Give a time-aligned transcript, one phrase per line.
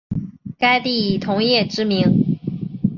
[0.57, 2.39] 该地以铜业知名。